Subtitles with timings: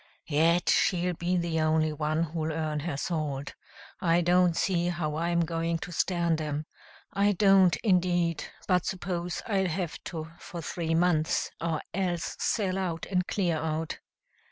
[0.25, 3.53] "Yet, she'll be the only one who'll earn her salt.
[4.01, 6.65] I don't see how I'm going to stand 'em
[7.13, 13.05] I don't, indeed, but suppose I'll have to for three months, or else sell out
[13.11, 13.99] and clear out."